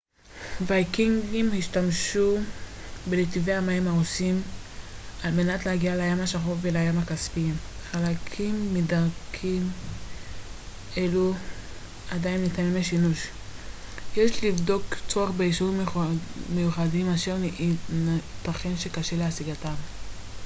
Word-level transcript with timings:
ויקינגים 0.67 1.51
השתמשו 1.57 2.37
בנתיבי 3.09 3.53
המים 3.53 3.87
הרוסים 3.87 4.41
על-מנת 5.23 5.65
להגיע 5.65 5.95
לים 5.95 6.21
השחור 6.21 6.55
ולים 6.61 6.99
הכספי 6.99 7.49
חלקים 7.91 8.73
מדרכים 8.73 9.71
אלו 10.97 11.33
עדיין 12.11 12.41
ניתנים 12.43 12.75
לשימוש 12.75 13.27
יש 14.17 14.43
לבדוק 14.43 14.83
צורך 15.07 15.29
באישורים 15.31 15.85
מיוחדים 16.55 17.09
אשר 17.09 17.37
ייתכן 17.43 18.77
שקשה 18.77 19.15
להשיגם 19.17 19.55